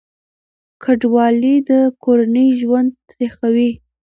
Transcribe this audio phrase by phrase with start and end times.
[0.83, 1.71] کډوالي د
[2.03, 3.71] کورنیو ژوند تریخوي.